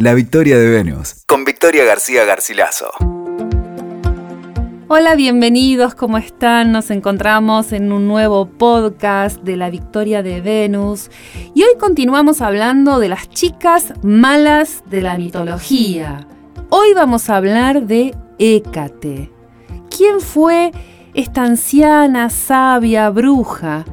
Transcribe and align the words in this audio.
La 0.00 0.14
victoria 0.14 0.56
de 0.56 0.70
Venus, 0.70 1.24
con 1.26 1.44
Victoria 1.44 1.82
García 1.84 2.24
Garcilaso. 2.24 2.92
Hola, 4.86 5.16
bienvenidos, 5.16 5.96
¿cómo 5.96 6.18
están? 6.18 6.70
Nos 6.70 6.92
encontramos 6.92 7.72
en 7.72 7.90
un 7.90 8.06
nuevo 8.06 8.46
podcast 8.46 9.38
de 9.38 9.56
la 9.56 9.70
Victoria 9.70 10.22
de 10.22 10.40
Venus 10.40 11.10
y 11.52 11.64
hoy 11.64 11.76
continuamos 11.80 12.42
hablando 12.42 13.00
de 13.00 13.08
las 13.08 13.28
chicas 13.28 13.92
malas 14.04 14.84
de 14.86 15.02
la 15.02 15.18
mitología. 15.18 16.28
Hoy 16.70 16.94
vamos 16.94 17.28
a 17.28 17.36
hablar 17.36 17.82
de 17.82 18.14
Hécate. 18.38 19.32
¿Quién 19.90 20.20
fue 20.20 20.70
esta 21.12 21.42
anciana, 21.42 22.30
sabia, 22.30 23.10
bruja? 23.10 23.84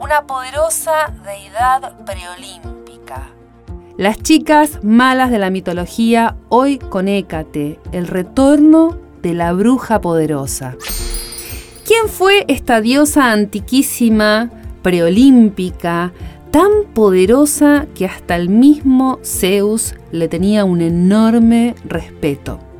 Una 0.00 0.26
poderosa 0.26 1.14
deidad 1.24 2.04
preolímpica. 2.04 3.28
Las 3.98 4.22
chicas 4.22 4.78
malas 4.82 5.30
de 5.30 5.38
la 5.38 5.50
mitología 5.50 6.36
hoy 6.48 6.78
con 6.78 7.08
Hécate, 7.08 7.78
el 7.92 8.06
retorno 8.06 8.96
de 9.20 9.34
la 9.34 9.52
bruja 9.52 10.00
poderosa. 10.00 10.76
¿Quién 11.84 12.08
fue 12.08 12.46
esta 12.48 12.80
diosa 12.80 13.32
antiquísima, 13.32 14.50
preolímpica, 14.80 16.14
tan 16.50 16.70
poderosa 16.94 17.86
que 17.94 18.06
hasta 18.06 18.34
el 18.36 18.48
mismo 18.48 19.18
Zeus 19.22 19.94
le 20.10 20.26
tenía 20.28 20.64
un 20.64 20.80
enorme 20.80 21.74
respeto? 21.84 22.71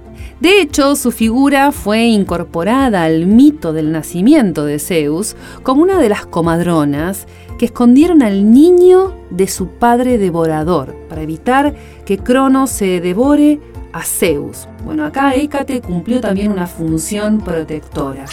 De 0.42 0.60
hecho, 0.60 0.96
su 0.96 1.12
figura 1.12 1.70
fue 1.70 2.06
incorporada 2.06 3.04
al 3.04 3.26
mito 3.26 3.72
del 3.72 3.92
nacimiento 3.92 4.64
de 4.64 4.80
Zeus 4.80 5.36
como 5.62 5.82
una 5.82 6.00
de 6.00 6.08
las 6.08 6.26
comadronas 6.26 7.28
que 7.60 7.66
escondieron 7.66 8.24
al 8.24 8.50
niño 8.50 9.14
de 9.30 9.46
su 9.46 9.68
padre 9.68 10.18
devorador 10.18 10.96
para 11.08 11.22
evitar 11.22 11.76
que 12.04 12.18
Cronos 12.18 12.70
se 12.70 13.00
devore 13.00 13.60
a 13.92 14.02
Zeus. 14.02 14.66
Bueno, 14.84 15.04
acá 15.04 15.32
Hécate 15.32 15.80
cumplió 15.80 16.20
también 16.20 16.50
una 16.50 16.66
función 16.66 17.38
protectora. 17.38 18.24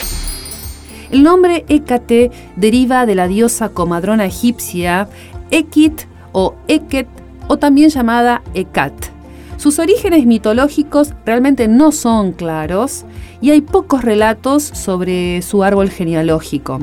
El 1.12 1.22
nombre 1.22 1.64
Hécate 1.68 2.32
deriva 2.56 3.06
de 3.06 3.14
la 3.14 3.28
diosa 3.28 3.70
comadrona 3.70 4.26
egipcia 4.26 5.10
Ekit 5.52 6.08
o 6.32 6.56
Eket 6.68 7.08
o 7.48 7.58
también 7.58 7.92
llamada 7.92 8.42
Ekat. 8.56 9.19
Sus 9.60 9.78
orígenes 9.78 10.26
mitológicos 10.26 11.14
realmente 11.26 11.68
no 11.68 11.92
son 11.92 12.32
claros 12.32 13.04
y 13.42 13.50
hay 13.50 13.60
pocos 13.60 14.06
relatos 14.06 14.64
sobre 14.64 15.42
su 15.42 15.66
árbol 15.66 15.90
genealógico. 15.90 16.80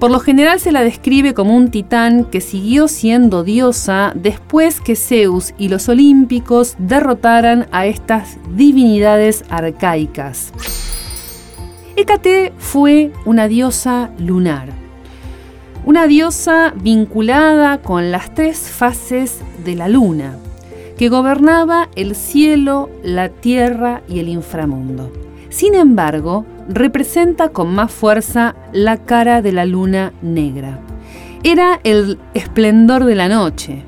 Por 0.00 0.10
lo 0.10 0.18
general 0.18 0.60
se 0.60 0.72
la 0.72 0.82
describe 0.82 1.34
como 1.34 1.54
un 1.54 1.70
titán 1.70 2.24
que 2.24 2.40
siguió 2.40 2.88
siendo 2.88 3.44
diosa 3.44 4.12
después 4.14 4.80
que 4.80 4.96
Zeus 4.96 5.52
y 5.58 5.68
los 5.68 5.90
olímpicos 5.90 6.74
derrotaran 6.78 7.66
a 7.70 7.84
estas 7.84 8.38
divinidades 8.56 9.44
arcaicas. 9.50 10.54
Hécate 11.96 12.54
fue 12.56 13.12
una 13.26 13.46
diosa 13.46 14.10
lunar, 14.18 14.70
una 15.84 16.06
diosa 16.06 16.72
vinculada 16.80 17.82
con 17.82 18.10
las 18.10 18.32
tres 18.32 18.70
fases 18.70 19.40
de 19.66 19.74
la 19.74 19.88
luna, 19.88 20.38
que 20.96 21.08
gobernaba 21.08 21.88
el 21.96 22.14
cielo, 22.14 22.90
la 23.02 23.28
tierra 23.28 24.02
y 24.08 24.20
el 24.20 24.28
inframundo. 24.28 25.10
Sin 25.50 25.74
embargo, 25.74 26.44
representa 26.68 27.50
con 27.50 27.74
más 27.74 27.92
fuerza 27.92 28.54
la 28.72 28.98
cara 28.98 29.42
de 29.42 29.52
la 29.52 29.64
luna 29.64 30.12
negra. 30.22 30.80
Era 31.42 31.80
el 31.84 32.18
esplendor 32.32 33.04
de 33.04 33.14
la 33.14 33.28
noche, 33.28 33.84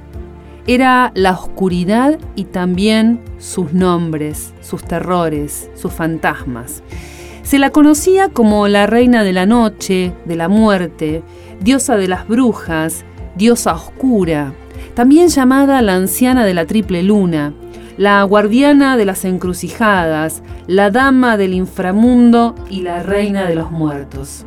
era 0.66 1.12
la 1.14 1.30
oscuridad 1.32 2.18
y 2.34 2.44
también 2.44 3.20
sus 3.38 3.72
nombres, 3.72 4.52
sus 4.60 4.82
terrores, 4.82 5.70
sus 5.74 5.92
fantasmas. 5.92 6.82
Se 7.44 7.60
la 7.60 7.70
conocía 7.70 8.28
como 8.28 8.66
la 8.66 8.88
reina 8.88 9.22
de 9.22 9.32
la 9.32 9.46
noche, 9.46 10.12
de 10.24 10.34
la 10.34 10.48
muerte, 10.48 11.22
diosa 11.60 11.96
de 11.96 12.08
las 12.08 12.26
brujas, 12.26 13.04
diosa 13.36 13.74
oscura, 13.74 14.52
también 14.96 15.28
llamada 15.28 15.82
la 15.82 15.94
anciana 15.94 16.46
de 16.46 16.54
la 16.54 16.64
triple 16.64 17.02
luna, 17.02 17.52
la 17.98 18.22
guardiana 18.22 18.96
de 18.96 19.04
las 19.04 19.26
encrucijadas, 19.26 20.42
la 20.66 20.90
dama 20.90 21.36
del 21.36 21.52
inframundo 21.52 22.54
y 22.70 22.80
la 22.80 23.02
reina 23.02 23.44
de 23.44 23.54
los 23.56 23.70
muertos. 23.70 24.46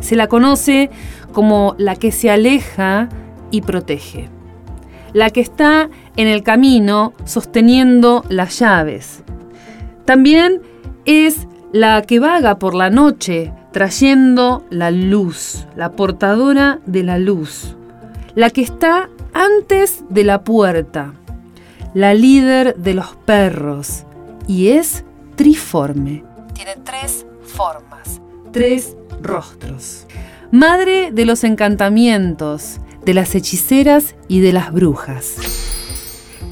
Se 0.00 0.16
la 0.16 0.28
conoce 0.28 0.88
como 1.32 1.74
la 1.76 1.94
que 1.94 2.10
se 2.10 2.30
aleja 2.30 3.10
y 3.50 3.60
protege, 3.60 4.30
la 5.12 5.28
que 5.28 5.42
está 5.42 5.90
en 6.16 6.26
el 6.26 6.42
camino 6.42 7.12
sosteniendo 7.26 8.24
las 8.30 8.58
llaves. 8.58 9.24
También 10.06 10.62
es 11.04 11.46
la 11.74 12.00
que 12.00 12.18
vaga 12.18 12.58
por 12.58 12.74
la 12.74 12.88
noche 12.88 13.52
trayendo 13.72 14.64
la 14.70 14.90
luz, 14.90 15.66
la 15.76 15.92
portadora 15.92 16.80
de 16.86 17.02
la 17.02 17.18
luz, 17.18 17.76
la 18.36 18.50
que 18.50 18.60
está 18.60 19.08
antes 19.32 20.04
de 20.10 20.22
la 20.22 20.44
puerta, 20.44 21.14
la 21.94 22.12
líder 22.12 22.76
de 22.76 22.92
los 22.92 23.16
perros, 23.24 24.04
y 24.46 24.68
es 24.68 25.04
triforme. 25.36 26.22
Tiene 26.52 26.76
tres 26.84 27.24
formas, 27.42 28.20
tres 28.52 28.94
rostros. 29.22 30.06
Madre 30.52 31.12
de 31.12 31.24
los 31.24 31.44
encantamientos, 31.44 32.78
de 33.06 33.14
las 33.14 33.34
hechiceras 33.34 34.14
y 34.28 34.40
de 34.40 34.52
las 34.52 34.70
brujas. 34.70 35.36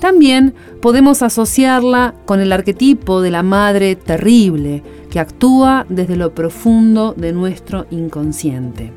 También 0.00 0.54
podemos 0.80 1.22
asociarla 1.22 2.14
con 2.24 2.40
el 2.40 2.52
arquetipo 2.52 3.20
de 3.20 3.30
la 3.30 3.42
madre 3.42 3.94
terrible, 3.94 4.82
que 5.10 5.20
actúa 5.20 5.84
desde 5.90 6.16
lo 6.16 6.34
profundo 6.34 7.12
de 7.14 7.32
nuestro 7.32 7.86
inconsciente. 7.90 8.90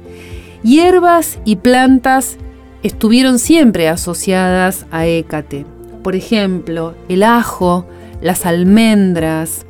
Hierbas 0.64 1.40
y 1.44 1.58
plantas 1.58 2.38
estuvieron 2.84 3.40
siempre 3.40 3.90
asociadas 3.90 4.86
a 4.92 5.06
Hécate. 5.06 5.66
Por 6.04 6.16
ejemplo, 6.16 6.96
el 7.10 7.24
ajo, 7.24 7.86
las 8.22 8.46
almendras, 8.46 9.66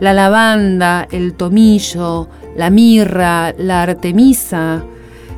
la 0.00 0.12
lavanda, 0.14 1.06
el 1.10 1.34
tomillo, 1.34 2.28
la 2.56 2.70
mirra, 2.70 3.54
la 3.56 3.82
artemisa. 3.82 4.84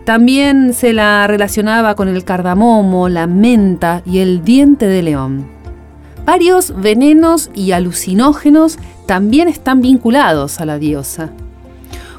También 0.05 0.75
se 0.75 0.93
la 0.93 1.27
relacionaba 1.27 1.95
con 1.95 2.09
el 2.09 2.25
cardamomo, 2.25 3.09
la 3.09 3.27
menta 3.27 4.03
y 4.05 4.19
el 4.19 4.45
diente 4.45 4.87
de 4.87 5.03
león. 5.03 5.47
Varios 6.25 6.75
venenos 6.81 7.51
y 7.55 7.73
alucinógenos 7.73 8.79
también 9.07 9.49
están 9.49 9.83
vinculados 9.83 10.61
a 10.61 10.67
la 10.67 10.79
diosa. 10.79 11.31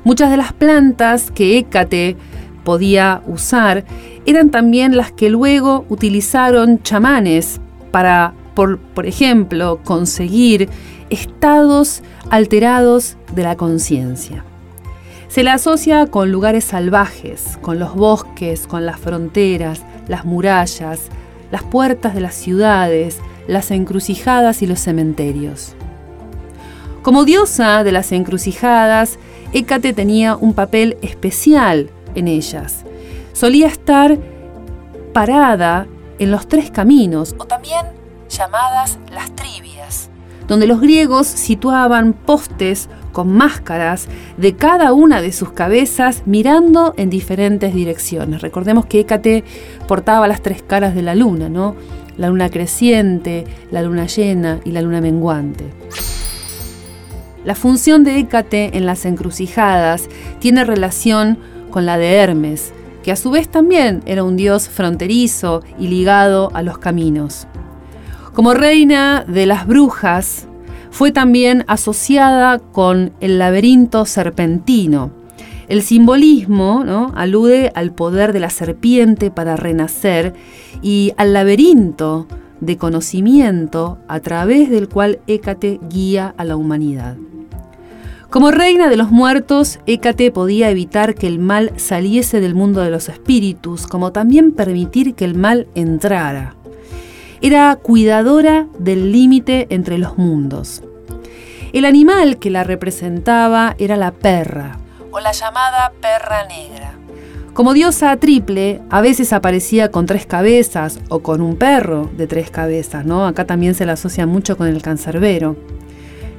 Muchas 0.04 0.30
de 0.30 0.38
las 0.38 0.54
plantas 0.54 1.32
que 1.32 1.58
Hécate 1.58 2.16
podía 2.64 3.24
usar 3.26 3.86
eran 4.26 4.50
también 4.50 4.98
las 4.98 5.12
que 5.12 5.30
luego 5.30 5.86
utilizaron 5.90 6.82
chamanes 6.82 7.62
para, 7.92 8.34
por, 8.56 8.80
ejemplo, 9.04 9.80
conseguir 9.84 10.70
estados 11.10 12.02
alterados 12.30 13.18
de 13.34 13.44
la 13.44 13.56
conciencia. 13.56 14.44
Se 15.28 15.44
la 15.44 15.54
asocia 15.54 16.08
con 16.08 16.32
lugares 16.32 16.64
salvajes, 16.64 17.58
con 17.62 17.78
los 17.78 17.94
bosques, 17.96 18.68
con 18.68 18.86
las 18.86 19.00
fronteras, 19.00 19.84
las 20.08 20.26
murallas, 20.26 21.02
las 21.52 21.64
puertas 21.64 22.16
de 22.16 22.22
las 22.22 22.36
ciudades, 22.36 23.20
las 23.48 23.70
encrucijadas 23.72 24.62
y 24.62 24.68
los 24.68 24.80
cementerios. 24.80 25.76
Como 27.02 27.26
diosa 27.26 27.84
de 27.84 27.92
las 27.92 28.12
encrucijadas, 28.12 29.20
Hécate 29.54 29.94
tenía 29.94 30.36
un 30.36 30.54
papel 30.54 30.98
especial 31.02 31.90
en 32.16 32.28
ellas. 32.28 32.86
Solía 33.36 33.68
estar 33.68 34.18
parada 35.12 35.88
en 36.20 36.32
los 36.32 36.48
tres 36.48 36.72
caminos, 36.72 37.36
o 37.38 37.44
también 37.44 37.86
llamadas 38.30 38.98
las 39.12 39.36
trivias, 39.36 40.10
donde 40.48 40.68
los 40.68 40.80
griegos 40.80 41.28
situaban 41.28 42.14
postes 42.14 42.88
con 43.12 43.34
máscaras 43.34 44.08
de 44.38 44.56
cada 44.56 44.94
una 44.94 45.22
de 45.22 45.34
sus 45.34 45.52
cabezas 45.52 46.24
mirando 46.26 46.94
en 46.96 47.10
diferentes 47.10 47.74
direcciones. 47.74 48.42
Recordemos 48.42 48.86
que 48.86 49.02
Hécate 49.02 49.44
portaba 49.86 50.30
las 50.30 50.42
tres 50.42 50.64
caras 50.64 50.96
de 50.96 51.02
la 51.02 51.14
luna, 51.14 51.50
¿no? 51.50 51.76
La 52.16 52.30
luna 52.30 52.50
creciente, 52.50 53.44
la 53.70 53.82
luna 53.82 54.06
llena 54.06 54.62
y 54.64 54.72
la 54.72 54.82
luna 54.82 55.02
menguante. 55.02 55.66
La 57.44 57.56
función 57.56 58.06
de 58.06 58.18
Hécate 58.18 58.78
en 58.78 58.86
las 58.86 59.04
encrucijadas 59.04 60.08
tiene 60.40 60.64
relación 60.64 61.38
con 61.70 61.86
la 61.86 61.98
de 61.98 62.14
Hermes, 62.14 62.72
que 63.06 63.12
a 63.12 63.16
su 63.16 63.30
vez 63.30 63.48
también 63.50 64.02
era 64.08 64.24
un 64.24 64.36
dios 64.36 64.68
fronterizo 64.68 65.62
y 65.78 65.90
ligado 65.90 66.50
a 66.56 66.64
los 66.64 66.80
caminos. 66.80 67.46
Como 68.34 68.56
reina 68.56 69.24
de 69.28 69.46
las 69.46 69.68
brujas, 69.68 70.48
fue 70.90 71.12
también 71.12 71.66
asociada 71.68 72.58
con 72.58 73.14
el 73.20 73.38
laberinto 73.38 74.08
serpentino. 74.08 75.12
El 75.68 75.84
simbolismo 75.84 77.12
alude 77.14 77.72
al 77.76 77.94
poder 77.94 78.34
de 78.34 78.40
la 78.40 78.50
serpiente 78.50 79.30
para 79.30 79.56
renacer 79.56 80.34
y 80.82 81.14
al 81.16 81.32
laberinto 81.32 82.26
de 82.60 82.78
conocimiento 82.78 84.00
a 84.08 84.20
través 84.20 84.72
del 84.72 84.90
cual 84.90 85.20
Hécate 85.28 85.80
guía 85.92 86.34
a 86.38 86.44
la 86.44 86.56
humanidad. 86.56 87.18
Como 88.30 88.52
reina 88.52 88.90
de 88.90 88.98
los 88.98 89.12
muertos, 89.12 89.80
Hécate 89.86 90.32
podía 90.32 90.70
evitar 90.70 91.16
que 91.16 91.28
el 91.28 91.40
mal 91.40 91.72
saliese 91.78 92.42
del 92.42 92.56
mundo 92.56 92.82
de 92.82 92.90
los 92.90 93.08
espíritus, 93.08 93.88
como 93.88 94.12
también 94.12 94.52
permitir 94.52 95.16
que 95.16 95.26
el 95.26 95.36
mal 95.36 95.68
entrara. 95.76 96.56
Era 97.42 97.76
cuidadora 97.76 98.68
del 98.80 99.12
límite 99.12 99.68
entre 99.70 99.98
los 99.98 100.18
mundos. 100.18 100.84
El 101.72 101.86
animal 101.86 102.38
que 102.38 102.50
la 102.50 102.64
representaba 102.64 103.76
era 103.78 103.96
la 103.96 104.12
perra, 104.12 104.80
o 105.12 105.20
la 105.20 105.32
llamada 105.32 105.94
perra 106.02 106.46
negra. 106.48 106.94
Como 107.54 107.74
diosa 107.74 108.18
triple, 108.18 108.82
a 108.90 109.00
veces 109.00 109.32
aparecía 109.32 109.90
con 109.90 110.08
tres 110.08 110.26
cabezas 110.26 111.00
o 111.08 111.20
con 111.20 111.40
un 111.40 111.56
perro 111.56 112.10
de 112.18 112.28
tres 112.28 112.50
cabezas, 112.50 113.06
¿no? 113.06 113.26
Acá 113.26 113.46
también 113.46 113.76
se 113.76 113.86
la 113.86 113.94
asocia 113.94 114.26
mucho 114.26 114.58
con 114.58 114.68
el 114.68 114.82
cancerbero. 114.82 115.56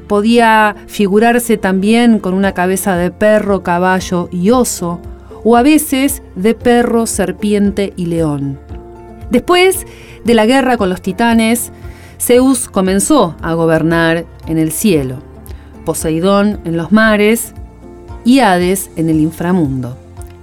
Podía 0.06 0.76
figurarse 0.86 1.56
también 1.56 2.18
con 2.18 2.34
una 2.34 2.52
cabeza 2.52 2.96
de 2.96 3.10
perro, 3.10 3.62
caballo 3.62 4.28
y 4.30 4.50
oso, 4.50 5.00
o 5.44 5.56
a 5.56 5.62
veces 5.62 6.22
de 6.34 6.54
perro, 6.54 7.06
serpiente 7.06 7.92
y 7.96 8.06
león. 8.06 8.58
Después 9.30 9.86
de 10.24 10.34
la 10.34 10.46
guerra 10.46 10.76
con 10.76 10.88
los 10.88 11.02
titanes, 11.02 11.72
Zeus 12.20 12.68
comenzó 12.68 13.36
a 13.42 13.54
gobernar 13.54 14.26
en 14.46 14.58
el 14.58 14.72
cielo, 14.72 15.18
Poseidón 15.84 16.60
en 16.64 16.76
los 16.76 16.90
mares 16.90 17.54
y 18.24 18.40
Hades 18.40 18.90
en 18.96 19.08
el 19.08 19.20
inframundo. 19.20 19.96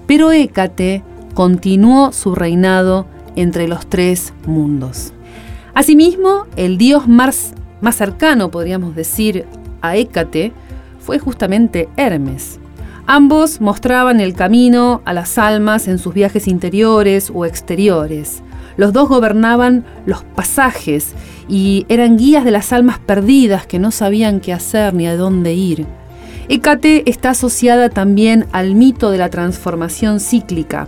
Pero 0.07 0.31
Hécate 0.31 1.03
continuó 1.33 2.11
su 2.11 2.35
reinado 2.35 3.05
entre 3.35 3.67
los 3.67 3.87
tres 3.87 4.33
mundos. 4.45 5.13
Asimismo, 5.73 6.45
el 6.55 6.77
dios 6.77 7.07
más, 7.07 7.53
más 7.83 7.97
cercano, 7.97 8.49
podríamos 8.49 8.95
decir, 8.95 9.45
a 9.81 9.97
Hécate 9.97 10.53
fue 10.99 11.19
justamente 11.19 11.89
Hermes. 11.97 12.59
Ambos 13.05 13.59
mostraban 13.59 14.21
el 14.21 14.33
camino 14.33 15.01
a 15.03 15.13
las 15.13 15.37
almas 15.37 15.89
en 15.89 15.99
sus 15.99 16.13
viajes 16.13 16.47
interiores 16.47 17.29
o 17.33 17.45
exteriores. 17.45 18.41
Los 18.77 18.93
dos 18.93 19.09
gobernaban 19.09 19.83
los 20.05 20.23
pasajes 20.23 21.13
y 21.49 21.85
eran 21.89 22.17
guías 22.17 22.45
de 22.45 22.51
las 22.51 22.71
almas 22.71 22.99
perdidas 22.99 23.67
que 23.67 23.79
no 23.79 23.91
sabían 23.91 24.39
qué 24.39 24.53
hacer 24.53 24.93
ni 24.93 25.05
a 25.05 25.17
dónde 25.17 25.53
ir. 25.53 25.85
Hécate 26.47 27.03
está 27.09 27.31
asociada 27.31 27.89
también 27.89 28.45
al 28.53 28.75
mito 28.75 29.11
de 29.11 29.17
la 29.17 29.29
transformación 29.29 30.21
cíclica 30.21 30.87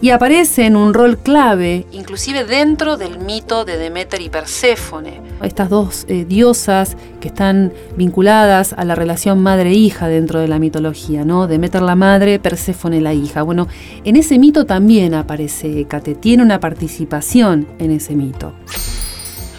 y 0.00 0.10
aparece 0.10 0.66
en 0.66 0.76
un 0.76 0.92
rol 0.92 1.18
clave, 1.18 1.86
inclusive 1.92 2.44
dentro 2.44 2.96
del 2.96 3.18
mito 3.18 3.64
de 3.64 3.78
Demeter 3.78 4.20
y 4.20 4.28
Perséfone. 4.28 5.20
Estas 5.42 5.70
dos 5.70 6.04
eh, 6.08 6.24
diosas 6.24 6.96
que 7.20 7.28
están 7.28 7.72
vinculadas 7.96 8.72
a 8.72 8.84
la 8.84 8.94
relación 8.94 9.42
madre-hija 9.42 10.08
dentro 10.08 10.40
de 10.40 10.48
la 10.48 10.58
mitología, 10.58 11.24
¿no? 11.24 11.46
Demeter 11.46 11.82
la 11.82 11.96
madre, 11.96 12.38
Perséfone 12.38 13.00
la 13.00 13.14
hija. 13.14 13.42
Bueno, 13.42 13.68
en 14.04 14.16
ese 14.16 14.38
mito 14.38 14.66
también 14.66 15.14
aparece 15.14 15.80
Hécate, 15.80 16.14
tiene 16.14 16.42
una 16.42 16.60
participación 16.60 17.66
en 17.78 17.90
ese 17.90 18.14
mito. 18.14 18.52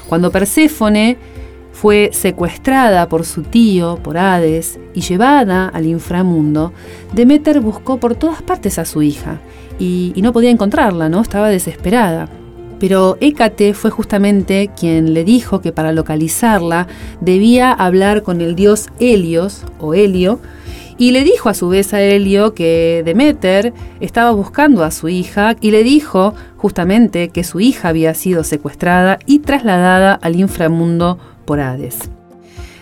Cuando 0.08 0.32
Perséfone 0.32 1.18
fue 1.72 2.12
secuestrada 2.14 3.10
por 3.10 3.26
su 3.26 3.44
tío, 3.44 4.00
por 4.02 4.18
Hades, 4.18 4.80
y 4.94 5.02
llevada 5.02 5.68
al 5.68 5.86
inframundo, 5.86 6.72
Demeter 7.14 7.60
buscó 7.60 7.98
por 7.98 8.16
todas 8.16 8.42
partes 8.42 8.80
a 8.80 8.86
su 8.86 9.02
hija 9.02 9.42
y, 9.80 10.14
no 10.18 10.34
podía 10.34 10.50
encontrarla, 10.50 11.10
¿no? 11.10 11.22
Estaba 11.22 11.50
desesperada. 11.50 12.30
Pero 12.80 13.18
Hécate 13.22 13.74
fue 13.74 13.90
justamente 13.90 14.70
quien 14.78 15.14
le 15.14 15.24
dijo 15.24 15.62
que 15.62 15.72
para 15.72 15.94
localizarla 15.94 16.88
debía 17.22 17.72
hablar 17.72 18.22
con 18.22 18.42
el 18.42 18.56
dios 18.56 18.88
Helios 19.00 19.64
o 19.80 19.94
Helio, 19.94 20.40
y 20.98 21.12
le 21.12 21.24
dijo 21.24 21.50
a 21.50 21.54
su 21.54 21.70
vez 21.70 21.94
a 21.94 22.02
Helio 22.02 22.54
que 22.54 23.02
Demeter 23.06 23.74
estaba 24.00 24.32
buscando 24.32 24.84
a 24.84 24.92
su 24.92 25.10
hija 25.10 25.56
y 25.60 25.72
le 25.72 25.84
dijo 25.84 26.34
justamente 26.56 27.30
que 27.30 27.44
su 27.44 27.60
hija 27.60 27.90
había 27.90 28.14
sido 28.14 28.44
secuestrada 28.44 29.20
y 29.26 29.40
trasladada 29.40 30.14
al 30.14 30.38
inframundo 30.38 31.18
por 31.46 31.60
Hades. 31.60 32.10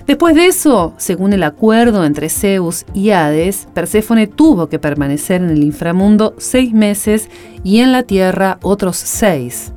Después 0.05 0.35
de 0.35 0.47
eso, 0.47 0.93
según 0.97 1.31
el 1.31 1.43
acuerdo 1.43 2.03
entre 2.03 2.27
Zeus 2.27 2.85
y 2.93 3.11
Hades, 3.11 3.69
Perséfone 3.73 4.27
tuvo 4.27 4.67
que 4.67 4.77
permanecer 4.77 5.41
en 5.41 5.49
el 5.49 5.63
inframundo 5.63 6.35
seis 6.37 6.73
meses 6.73 7.29
y 7.63 7.79
en 7.79 7.93
la 7.93 8.03
tierra 8.03 8.59
otros 8.61 8.97
seis. 8.97 9.71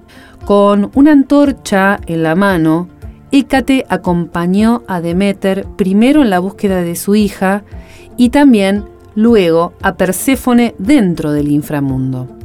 Con 0.45 0.91
una 0.95 1.13
antorcha 1.13 2.01
en 2.07 2.25
la 2.25 2.35
mano, 2.35 2.89
Hécate 3.31 3.85
acompañó 3.89 4.83
a 4.89 5.01
Demeter 5.01 5.67
primero 5.77 6.23
en 6.23 6.31
la 6.31 6.41
búsqueda 6.41 6.83
de 6.83 6.97
su 6.97 7.15
hija 7.15 7.65
y 8.17 8.31
también 8.31 8.85
luego 9.15 9.75
a 9.83 9.95
Perséfone 9.95 10.75
dentro 10.79 11.33
del 11.33 11.53
inframundo. 11.53 12.36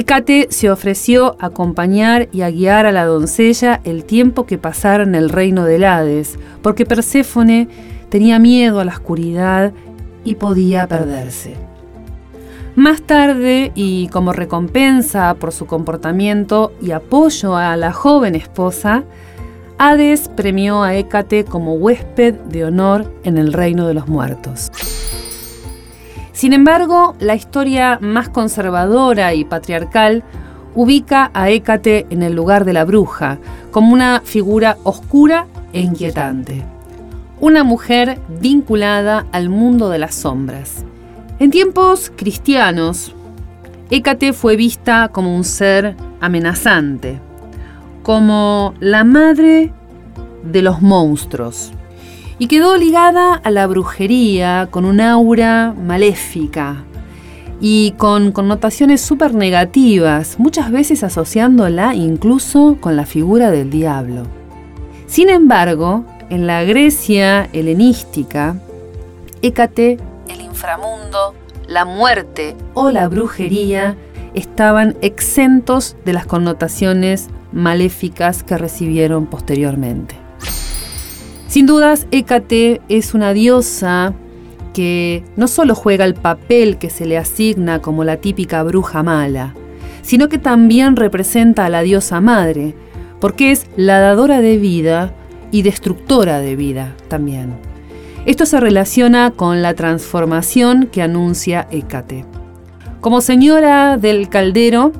Hécate 0.00 0.46
se 0.48 0.70
ofreció 0.70 1.36
a 1.40 1.48
acompañar 1.48 2.30
y 2.32 2.40
a 2.40 2.50
guiar 2.50 2.86
a 2.86 2.90
la 2.90 3.04
doncella 3.04 3.82
el 3.84 4.04
tiempo 4.04 4.46
que 4.46 4.56
pasara 4.56 5.02
en 5.02 5.14
el 5.14 5.28
reino 5.28 5.66
del 5.66 5.84
Hades, 5.84 6.38
porque 6.62 6.86
Perséfone 6.86 7.68
tenía 8.08 8.38
miedo 8.38 8.80
a 8.80 8.86
la 8.86 8.92
oscuridad 8.92 9.74
y 10.24 10.36
podía 10.36 10.88
perderse. 10.88 11.54
Más 12.76 13.02
tarde, 13.02 13.72
y 13.74 14.08
como 14.08 14.32
recompensa 14.32 15.34
por 15.34 15.52
su 15.52 15.66
comportamiento 15.66 16.72
y 16.80 16.92
apoyo 16.92 17.54
a 17.54 17.76
la 17.76 17.92
joven 17.92 18.34
esposa, 18.36 19.04
Hades 19.76 20.30
premió 20.34 20.82
a 20.82 20.94
Hécate 20.94 21.44
como 21.44 21.74
huésped 21.74 22.36
de 22.36 22.64
honor 22.64 23.12
en 23.22 23.36
el 23.36 23.52
reino 23.52 23.86
de 23.86 23.92
los 23.92 24.08
muertos. 24.08 24.72
Sin 26.40 26.54
embargo, 26.54 27.16
la 27.20 27.34
historia 27.34 27.98
más 28.00 28.30
conservadora 28.30 29.34
y 29.34 29.44
patriarcal 29.44 30.24
ubica 30.74 31.30
a 31.34 31.50
Hécate 31.50 32.06
en 32.08 32.22
el 32.22 32.32
lugar 32.32 32.64
de 32.64 32.72
la 32.72 32.86
bruja, 32.86 33.36
como 33.70 33.92
una 33.92 34.22
figura 34.24 34.78
oscura 34.82 35.48
e 35.74 35.82
inquietante. 35.82 36.64
Una 37.40 37.62
mujer 37.62 38.18
vinculada 38.40 39.26
al 39.32 39.50
mundo 39.50 39.90
de 39.90 39.98
las 39.98 40.14
sombras. 40.14 40.86
En 41.40 41.50
tiempos 41.50 42.10
cristianos, 42.16 43.14
Hécate 43.90 44.32
fue 44.32 44.56
vista 44.56 45.10
como 45.12 45.36
un 45.36 45.44
ser 45.44 45.94
amenazante, 46.22 47.20
como 48.02 48.72
la 48.80 49.04
madre 49.04 49.74
de 50.42 50.62
los 50.62 50.80
monstruos 50.80 51.74
y 52.40 52.48
quedó 52.48 52.78
ligada 52.78 53.34
a 53.34 53.50
la 53.50 53.66
brujería 53.66 54.68
con 54.70 54.86
un 54.86 55.02
aura 55.02 55.74
maléfica 55.78 56.84
y 57.60 57.92
con 57.98 58.32
connotaciones 58.32 59.02
súper 59.02 59.34
negativas, 59.34 60.38
muchas 60.38 60.72
veces 60.72 61.04
asociándola 61.04 61.94
incluso 61.94 62.78
con 62.80 62.96
la 62.96 63.04
figura 63.04 63.50
del 63.50 63.68
diablo. 63.68 64.22
Sin 65.06 65.28
embargo, 65.28 66.06
en 66.30 66.46
la 66.46 66.64
Grecia 66.64 67.46
helenística, 67.52 68.56
Hécate, 69.42 69.98
el 70.26 70.40
inframundo, 70.40 71.34
la 71.68 71.84
muerte 71.84 72.56
o 72.72 72.90
la 72.90 73.06
brujería 73.08 73.96
estaban 74.32 74.96
exentos 75.02 75.94
de 76.06 76.14
las 76.14 76.24
connotaciones 76.24 77.28
maléficas 77.52 78.42
que 78.44 78.56
recibieron 78.56 79.26
posteriormente. 79.26 80.19
Sin 81.50 81.66
dudas, 81.66 82.06
Hécate 82.12 82.80
es 82.88 83.12
una 83.12 83.32
diosa 83.32 84.14
que 84.72 85.24
no 85.34 85.48
solo 85.48 85.74
juega 85.74 86.04
el 86.04 86.14
papel 86.14 86.78
que 86.78 86.90
se 86.90 87.06
le 87.06 87.18
asigna 87.18 87.82
como 87.82 88.04
la 88.04 88.18
típica 88.18 88.62
bruja 88.62 89.02
mala, 89.02 89.56
sino 90.02 90.28
que 90.28 90.38
también 90.38 90.94
representa 90.94 91.66
a 91.66 91.68
la 91.68 91.82
diosa 91.82 92.20
madre, 92.20 92.76
porque 93.18 93.50
es 93.50 93.66
la 93.74 93.98
dadora 93.98 94.40
de 94.40 94.58
vida 94.58 95.12
y 95.50 95.62
destructora 95.62 96.38
de 96.38 96.54
vida 96.54 96.94
también. 97.08 97.54
Esto 98.26 98.46
se 98.46 98.60
relaciona 98.60 99.32
con 99.32 99.60
la 99.60 99.74
transformación 99.74 100.86
que 100.86 101.02
anuncia 101.02 101.66
Hécate. 101.72 102.26
Como 103.00 103.20
señora 103.20 103.96
del 103.96 104.28
caldero, 104.28 104.92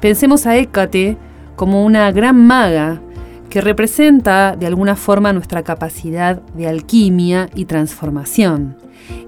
pensemos 0.00 0.46
a 0.46 0.56
Hécate 0.56 1.16
como 1.56 1.84
una 1.84 2.12
gran 2.12 2.46
maga 2.46 3.02
que 3.48 3.60
representa 3.60 4.56
de 4.56 4.66
alguna 4.66 4.96
forma 4.96 5.32
nuestra 5.32 5.62
capacidad 5.62 6.40
de 6.54 6.68
alquimia 6.68 7.48
y 7.54 7.64
transformación. 7.64 8.76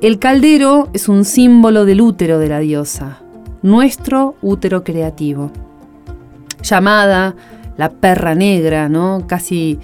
El 0.01 0.19
caldero 0.19 0.89
es 0.93 1.09
un 1.09 1.25
símbolo 1.25 1.85
del 1.85 2.01
útero 2.01 2.39
de 2.39 2.49
la 2.49 2.59
diosa, 2.59 3.21
nuestro 3.63 4.37
útero 4.43 4.85
creativo. 4.85 5.51
Llamada 6.63 7.35
la 7.77 7.91
perra 7.91 8.35
negra, 8.35 8.89
¿no? 8.89 9.25
Casi 9.27 9.79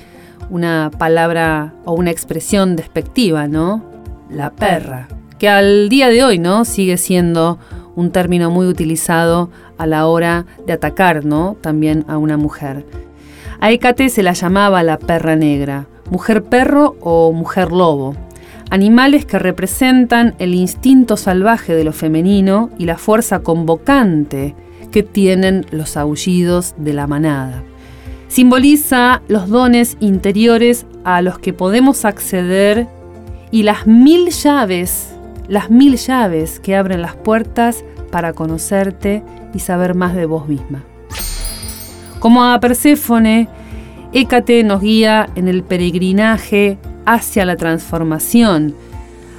una 0.51 0.91
palabra 0.99 1.75
o 1.85 1.93
una 1.93 2.11
expresión 2.11 2.77
despectiva, 2.77 3.47
¿no? 3.47 3.85
La 4.31 4.51
perra, 4.51 5.09
que 5.39 5.49
al 5.49 5.89
día 5.89 6.09
de 6.09 6.25
hoy, 6.25 6.39
¿no? 6.39 6.65
Sigue 6.65 6.97
siendo 6.97 7.59
un 7.95 8.11
término 8.11 8.51
muy 8.51 8.67
utilizado 8.67 9.51
a 9.79 9.87
la 9.87 10.07
hora 10.07 10.47
de 10.67 10.73
atacar, 10.73 11.25
¿no? 11.25 11.57
También 11.61 12.05
a 12.09 12.19
una 12.19 12.37
mujer. 12.37 12.85
A 13.65 13.71
Hécate 13.71 14.11
se 14.11 14.23
la 14.23 14.35
llamaba 14.35 14.83
la 14.83 14.99
perra 14.99 15.37
negra, 15.37 15.87
mujer 16.11 16.45
perro 16.45 16.97
o 17.01 17.33
mujer 17.33 17.73
lobo, 17.73 18.15
animales 18.69 19.25
que 19.25 19.39
representan 19.39 20.35
el 20.39 20.55
instinto 20.55 21.17
salvaje 21.17 21.75
de 21.75 21.83
lo 21.83 21.95
femenino 21.95 22.69
y 22.79 22.85
la 22.85 22.99
fuerza 22.99 23.39
convocante 23.39 24.55
que 24.93 25.03
tienen 25.03 25.65
los 25.71 25.97
aullidos 25.97 26.75
de 26.77 26.93
la 26.93 27.07
manada. 27.07 27.63
Simboliza 28.29 29.23
los 29.29 29.49
dones 29.49 29.97
interiores 29.99 30.85
a 31.03 31.23
los 31.23 31.39
que 31.39 31.55
podemos 31.55 32.05
acceder 32.05 32.87
y 33.51 33.63
las 33.63 33.87
mil 33.87 34.29
llaves, 34.29 35.15
las 35.49 35.71
mil 35.71 35.97
llaves 35.97 36.61
que 36.61 36.77
abren 36.77 37.01
las 37.01 37.17
puertas 37.17 37.83
para 38.11 38.35
conocerte 38.35 39.23
y 39.55 39.61
saber 39.61 39.95
más 39.95 40.15
de 40.15 40.27
vos 40.27 40.49
misma. 40.49 40.85
Como 42.25 42.43
a 42.43 42.59
Perséfone, 42.59 43.49
Hécate 44.15 44.65
nos 44.65 44.81
guía 44.81 45.29
en 45.35 45.47
el 45.47 45.63
peregrinaje 45.63 46.79
hacia 47.05 47.45
la 47.45 47.57
transformación, 47.57 48.75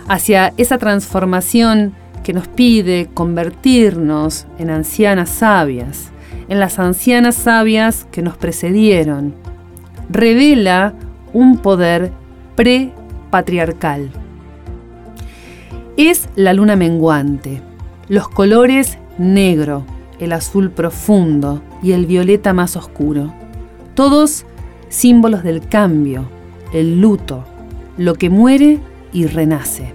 hacia 0.08 0.54
esa 0.58 0.78
transformación 0.78 1.96
que 2.24 2.32
nos 2.32 2.48
pide 2.48 3.10
convertirnos 3.12 4.46
en 4.60 4.70
ancianas 4.70 5.32
sabias, 5.32 6.12
en 6.48 6.60
las 6.60 6.78
ancianas 6.78 7.34
sabias 7.34 8.06
que 8.12 8.22
nos 8.22 8.38
precedieron. 8.38 9.34
Revela 10.12 10.94
un 11.34 11.58
poder 11.58 12.12
pre-patriarcal. 12.56 14.12
Es 15.98 16.30
la 16.36 16.54
luna 16.54 16.76
menguante, 16.76 17.64
los 18.10 18.30
colores 18.30 19.00
negro, 19.18 19.88
el 20.20 20.34
azul 20.34 20.70
profundo 20.70 21.64
y 21.86 21.92
el 21.92 22.08
violeta 22.08 22.52
más 22.52 22.76
oscuro, 22.76 23.32
todos 23.94 24.44
símbolos 24.90 25.44
del 25.44 25.68
cambio, 25.68 26.28
el 26.74 27.00
luto, 27.00 27.46
lo 27.96 28.16
que 28.16 28.32
muere 28.32 28.80
y 29.14 29.28
renace. 29.28 29.94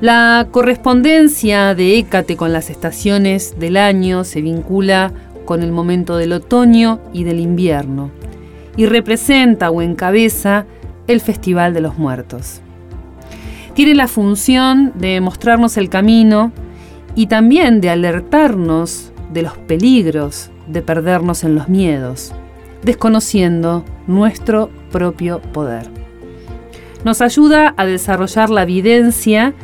La 0.00 0.48
correspondencia 0.50 1.74
de 1.74 1.98
Hécate 1.98 2.36
con 2.36 2.54
las 2.54 2.70
estaciones 2.70 3.56
del 3.60 3.76
año 3.76 4.24
se 4.24 4.40
vincula 4.40 5.12
con 5.44 5.62
el 5.62 5.72
momento 5.72 6.16
del 6.16 6.32
otoño 6.32 7.00
y 7.12 7.24
del 7.24 7.40
invierno 7.40 8.10
y 8.74 8.86
representa 8.86 9.70
o 9.70 9.82
encabeza 9.82 10.64
el 11.06 11.20
Festival 11.20 11.74
de 11.74 11.82
los 11.82 11.98
Muertos. 11.98 12.62
Tiene 13.74 13.94
la 13.94 14.08
función 14.08 14.92
de 14.94 15.20
mostrarnos 15.20 15.76
el 15.76 15.90
camino 15.90 16.50
y 17.14 17.26
también 17.26 17.82
de 17.82 17.90
alertarnos 17.90 19.12
de 19.34 19.42
los 19.42 19.58
peligros 19.58 20.50
de 20.68 20.82
perdernos 20.82 21.44
en 21.44 21.54
los 21.54 21.68
miedos, 21.68 22.32
desconociendo 22.82 23.84
nuestro 24.06 24.70
propio 24.90 25.40
poder. 25.40 25.88
Nos 27.04 27.20
ayuda 27.20 27.74
a 27.76 27.86
desarrollar 27.86 28.50
la 28.50 28.62
evidencia 28.62 29.54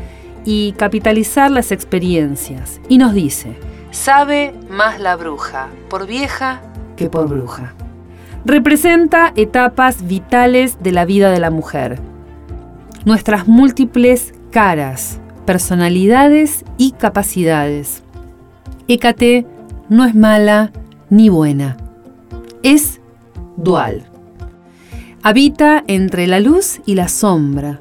y 0.45 0.73
capitalizar 0.73 1.51
las 1.51 1.73
experiencias. 1.73 2.81
Y 2.89 2.99
nos 2.99 3.15
dice, 3.15 3.57
sabe 3.91 4.55
más 4.69 5.01
la 5.01 5.17
bruja 5.17 5.69
por 5.89 6.07
vieja 6.07 6.63
que 6.97 7.09
por 7.09 7.29
bruja. 7.29 7.75
Representa 8.45 9.33
etapas 9.37 10.07
vitales 10.07 10.79
de 10.83 10.93
la 10.93 11.05
vida 11.05 11.31
de 11.31 11.41
la 11.41 11.51
mujer. 11.51 11.99
Nuestras 13.05 13.49
múltiples 13.49 14.35
caras, 14.51 15.19
personalidades 15.47 16.65
y 16.77 16.93
capacidades. 16.93 18.03
Hécate 18.87 19.47
no 19.89 20.05
es 20.05 20.15
mala 20.15 20.73
ni 21.14 21.28
buena. 21.28 21.76
Es 22.64 23.00
dual. 23.56 24.04
Habita 25.23 25.85
entre 25.87 26.26
la 26.26 26.40
luz 26.40 26.80
y 26.87 26.97
la 26.97 27.06
sombra. 27.06 27.80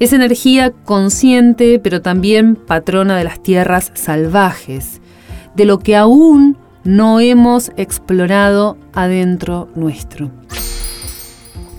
Es 0.00 0.14
energía 0.14 0.70
consciente, 0.70 1.78
pero 1.78 2.00
también 2.00 2.56
patrona 2.56 3.18
de 3.18 3.24
las 3.24 3.42
tierras 3.42 3.92
salvajes, 3.94 5.02
de 5.54 5.66
lo 5.66 5.78
que 5.78 5.94
aún 5.94 6.56
no 6.84 7.20
hemos 7.20 7.70
explorado 7.76 8.78
adentro 8.94 9.68
nuestro. 9.74 10.30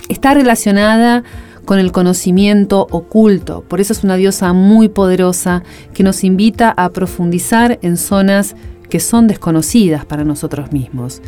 Está 0.07 0.35
relacionada 0.35 1.23
con 1.65 1.79
el 1.79 1.91
conocimiento 1.91 2.85
oculto, 2.91 3.63
por 3.67 3.81
eso 3.81 3.91
es 3.91 4.03
una 4.03 4.17
diosa 4.17 4.53
muy 4.53 4.87
poderosa 4.87 5.63
que 5.95 6.03
nos 6.03 6.23
invita 6.23 6.69
a 6.77 6.89
profundizar 6.89 7.79
en 7.81 7.97
zonas 7.97 8.55
que 8.89 8.99
son 8.99 9.27
desconocidas 9.27 10.05
para 10.05 10.23
nosotros 10.23 10.71
mismos 10.71 11.21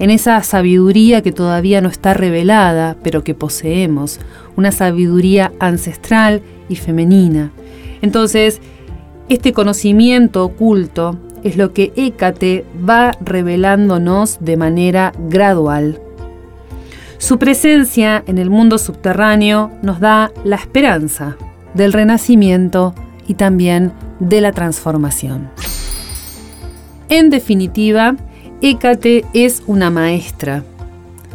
en 0.00 0.08
esa 0.08 0.42
sabiduría 0.42 1.22
que 1.22 1.30
todavía 1.30 1.82
no 1.82 1.90
está 1.90 2.14
revelada, 2.14 2.96
pero 3.02 3.22
que 3.22 3.34
poseemos, 3.34 4.18
una 4.56 4.72
sabiduría 4.72 5.52
ancestral 5.60 6.40
y 6.70 6.76
femenina. 6.76 7.52
Entonces, 8.00 8.60
este 9.28 9.52
conocimiento 9.52 10.42
oculto 10.42 11.18
es 11.44 11.58
lo 11.58 11.74
que 11.74 11.92
Hécate 11.96 12.64
va 12.88 13.12
revelándonos 13.20 14.38
de 14.40 14.56
manera 14.56 15.12
gradual. 15.28 16.00
Su 17.18 17.38
presencia 17.38 18.24
en 18.26 18.38
el 18.38 18.48
mundo 18.48 18.78
subterráneo 18.78 19.70
nos 19.82 20.00
da 20.00 20.32
la 20.44 20.56
esperanza 20.56 21.36
del 21.74 21.92
renacimiento 21.92 22.94
y 23.26 23.34
también 23.34 23.92
de 24.18 24.40
la 24.40 24.52
transformación. 24.52 25.50
En 27.10 27.28
definitiva, 27.28 28.14
Hécate 28.62 29.24
es 29.34 29.64
una 29.66 29.90
maestra, 29.90 30.62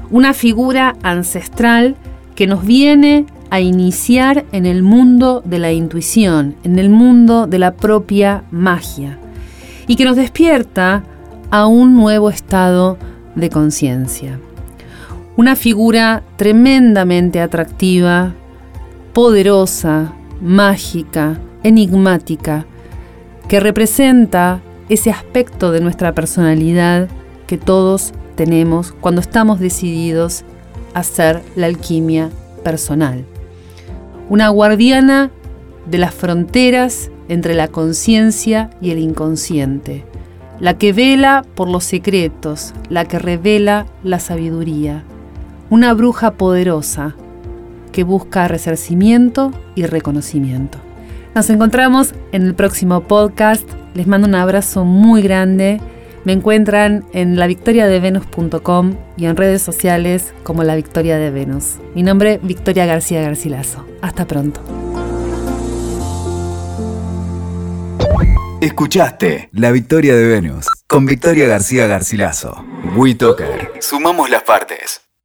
una 0.09 0.33
figura 0.33 0.95
ancestral 1.03 1.97
que 2.33 2.47
nos 2.47 2.65
viene 2.65 3.25
a 3.49 3.59
iniciar 3.59 4.45
en 4.53 4.65
el 4.65 4.83
mundo 4.83 5.41
de 5.43 5.59
la 5.59 5.73
intuición, 5.73 6.55
en 6.63 6.79
el 6.79 6.89
mundo 6.89 7.45
de 7.45 7.59
la 7.59 7.73
propia 7.73 8.45
magia, 8.51 9.19
y 9.85 9.97
que 9.97 10.05
nos 10.05 10.15
despierta 10.15 11.03
a 11.51 11.67
un 11.67 11.93
nuevo 11.93 12.29
estado 12.29 12.97
de 13.35 13.49
conciencia. 13.49 14.39
Una 15.35 15.57
figura 15.57 16.23
tremendamente 16.37 17.41
atractiva, 17.41 18.33
poderosa, 19.11 20.13
mágica, 20.41 21.37
enigmática, 21.63 22.65
que 23.49 23.59
representa 23.59 24.61
ese 24.89 25.11
aspecto 25.11 25.71
de 25.71 25.81
nuestra 25.81 26.13
personalidad 26.13 27.09
que 27.47 27.57
todos 27.57 28.13
tenemos 28.35 28.93
cuando 28.99 29.21
estamos 29.21 29.59
decididos 29.59 30.43
a 30.93 30.99
hacer 30.99 31.41
la 31.55 31.67
alquimia 31.67 32.29
personal. 32.63 33.25
Una 34.29 34.49
guardiana 34.49 35.31
de 35.85 35.97
las 35.97 36.13
fronteras 36.13 37.11
entre 37.27 37.53
la 37.53 37.67
conciencia 37.67 38.69
y 38.81 38.91
el 38.91 38.99
inconsciente, 38.99 40.05
la 40.59 40.77
que 40.77 40.93
vela 40.93 41.45
por 41.55 41.69
los 41.69 41.83
secretos, 41.83 42.73
la 42.89 43.05
que 43.05 43.19
revela 43.19 43.85
la 44.03 44.19
sabiduría, 44.19 45.03
una 45.69 45.93
bruja 45.93 46.31
poderosa 46.31 47.15
que 47.91 48.03
busca 48.03 48.47
resarcimiento 48.47 49.51
y 49.73 49.85
reconocimiento. 49.85 50.77
Nos 51.33 51.49
encontramos 51.49 52.13
en 52.31 52.43
el 52.43 52.55
próximo 52.55 53.01
podcast 53.01 53.67
les 53.95 54.05
mando 54.05 54.27
un 54.27 54.35
abrazo 54.35 54.85
muy 54.85 55.23
grande. 55.23 55.81
Me 56.25 56.33
encuentran 56.33 57.05
en 57.13 57.39
lavictoriadevenus.com 57.39 58.95
y 59.17 59.25
en 59.25 59.35
redes 59.35 59.61
sociales 59.61 60.33
como 60.43 60.63
La 60.63 60.75
Victoria 60.75 61.17
de 61.17 61.31
Venus. 61.31 61.77
Mi 61.95 62.03
nombre 62.03 62.39
Victoria 62.43 62.85
García 62.85 63.21
Garcilaso. 63.21 63.85
Hasta 64.01 64.27
pronto. 64.27 64.61
Escuchaste 68.61 69.49
La 69.51 69.71
Victoria 69.71 70.15
de 70.15 70.27
Venus 70.27 70.67
con 70.87 71.05
Victoria 71.05 71.47
García 71.47 71.87
Garcilaso. 71.87 72.65
WeToker. 72.95 73.73
Sumamos 73.79 74.29
las 74.29 74.43
partes. 74.43 75.04